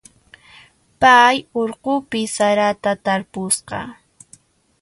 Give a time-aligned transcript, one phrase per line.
[1.01, 3.79] Pay urqupi sarata tarpusqa.